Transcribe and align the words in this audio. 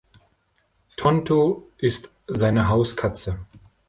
Tonto 0.97 1.69
ist 1.77 2.09
seine 2.27 2.69
Hauskatze. 2.69 3.39